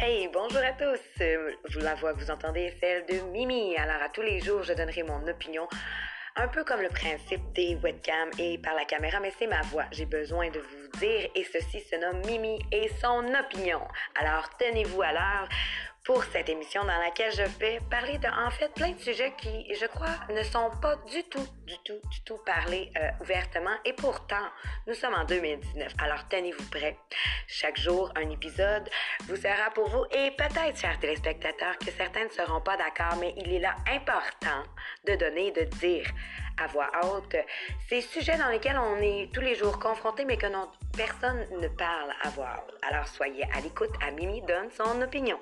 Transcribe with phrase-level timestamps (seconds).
[0.00, 1.00] Hey, bonjour à tous.
[1.20, 1.50] Euh,
[1.80, 3.76] La voix que vous entendez est celle de Mimi.
[3.76, 5.66] Alors, à tous les jours, je donnerai mon opinion.
[6.36, 9.86] Un peu comme le principe des webcams et par la caméra, mais c'est ma voix.
[9.90, 13.80] J'ai besoin de vous dire et ceci se nomme Mimi et son opinion.
[14.20, 15.48] Alors, tenez-vous à l'heure
[16.08, 19.74] pour cette émission dans laquelle je vais parler de, en fait, plein de sujets qui,
[19.74, 23.76] je crois, ne sont pas du tout, du tout, du tout parlés euh, ouvertement.
[23.84, 24.46] Et pourtant,
[24.86, 25.92] nous sommes en 2019.
[26.02, 26.96] Alors, tenez-vous prêts.
[27.46, 28.88] Chaque jour, un épisode
[29.26, 33.34] vous sera pour vous et peut-être, chers téléspectateurs, que certains ne seront pas d'accord, mais
[33.36, 34.62] il est là important
[35.06, 36.06] de donner, de dire
[36.56, 37.36] à voix haute
[37.86, 40.46] ces sujets dans lesquels on est tous les jours confrontés, mais que
[40.96, 42.78] personne ne parle à voix haute.
[42.90, 43.92] Alors, soyez à l'écoute.
[44.00, 45.38] À Mimi donne son opinion.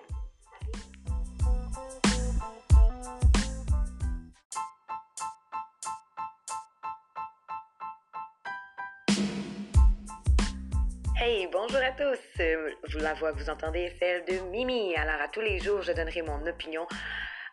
[11.19, 12.19] Hey, bonjour à tous.
[12.41, 14.95] Euh, La voix que vous entendez est celle de Mimi.
[14.97, 16.87] Alors, à tous les jours, je donnerai mon opinion.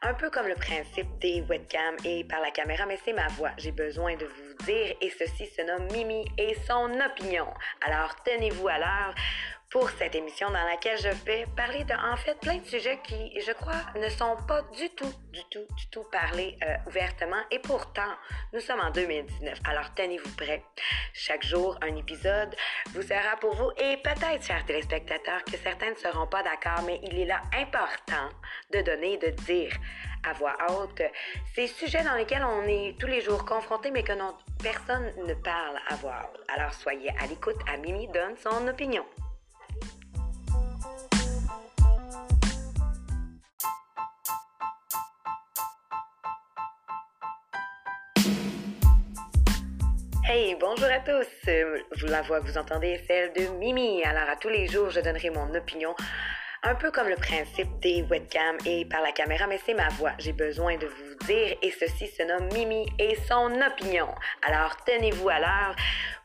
[0.02, 3.52] Un peu comme le principe des webcams et par la caméra, mais c'est ma voix.
[3.58, 7.47] J'ai besoin de vous dire et ceci se nomme Mimi et son opinion.
[7.88, 9.16] Alors, tenez-vous à l'heure
[9.74, 13.42] pour cette émission dans laquelle je vais parler de, en fait, plein de sujets qui,
[13.42, 17.42] je crois, ne sont pas du tout, du tout, du tout parlés euh, ouvertement.
[17.50, 18.14] Et pourtant,
[18.54, 19.62] nous sommes en 2019.
[19.68, 20.64] Alors, tenez-vous prêts.
[21.14, 22.56] Chaque jour, un épisode
[22.94, 27.00] vous sera pour vous et peut-être, chers téléspectateurs, que certains ne seront pas d'accord, mais
[27.02, 28.30] il est là important
[28.72, 29.74] de donner, de dire
[30.24, 31.02] à voix haute
[31.56, 34.14] ces sujets dans lesquels on est tous les jours confrontés, mais que
[34.62, 36.46] personne ne parle à voix haute.
[36.56, 37.58] Alors, soyez à l'écoute.
[37.68, 39.04] À Mimi donne son opinion.
[50.26, 51.28] Hey, bonjour à tous.
[51.50, 54.02] Euh, La voix que vous entendez est celle de Mimi.
[54.06, 55.94] Alors, à tous les jours, je donnerai mon opinion.
[56.64, 60.14] Un peu comme le principe des webcams et par la caméra, mais c'est ma voix.
[60.20, 64.08] J'ai besoin de vous dire et ceci se nomme Mimi et son opinion.
[64.48, 65.76] Alors, tenez-vous à l'heure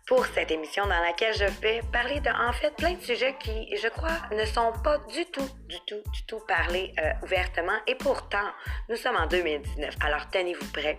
[0.09, 3.77] pour cette émission dans laquelle je vais parler de, en fait, plein de sujets qui,
[3.77, 7.77] je crois, ne sont pas du tout, du tout, du tout parlés euh, ouvertement.
[7.87, 8.49] Et pourtant,
[8.89, 9.97] nous sommes en 2019.
[10.01, 10.99] Alors, tenez-vous prêts.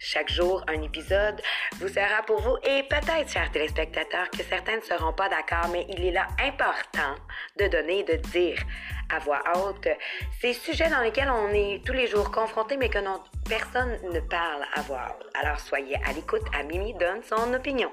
[0.00, 1.40] Chaque jour, un épisode
[1.78, 5.86] vous sera pour vous et peut-être, chers téléspectateurs, que certains ne seront pas d'accord, mais
[5.88, 7.14] il est là important
[7.60, 8.58] de donner, de dire
[9.10, 9.88] à voix haute
[10.40, 12.98] ces sujets dans lesquels on est tous les jours confrontés, mais que
[13.48, 15.30] personne ne parle à voix haute.
[15.40, 16.42] Alors, soyez à l'écoute.
[16.52, 17.90] À Mimi donne son opinion.